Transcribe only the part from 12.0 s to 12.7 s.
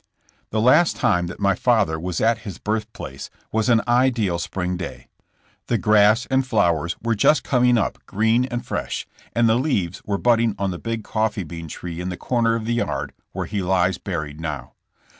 in the corner of